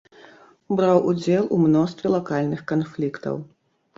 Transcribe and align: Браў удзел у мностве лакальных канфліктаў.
Браў 0.77 0.97
удзел 1.09 1.43
у 1.57 1.59
мностве 1.65 2.13
лакальных 2.15 2.63
канфліктаў. 2.71 3.35